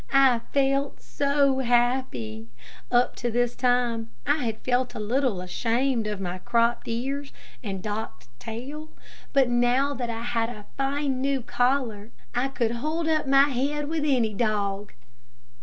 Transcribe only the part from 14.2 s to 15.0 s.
dog.